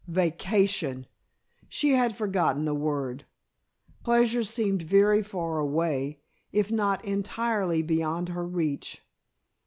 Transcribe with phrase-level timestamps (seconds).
[0.07, 1.05] Vacation?
[1.69, 3.25] She had forgotten the word.
[4.03, 6.19] Pleasure seemed very far away,
[6.51, 9.03] if not entirely beyond her reach.